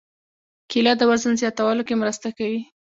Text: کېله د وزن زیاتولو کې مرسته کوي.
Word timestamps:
کېله 0.69 0.93
د 0.97 1.01
وزن 1.09 1.33
زیاتولو 1.41 1.85
کې 1.87 1.99
مرسته 2.01 2.27
کوي. 2.37 2.61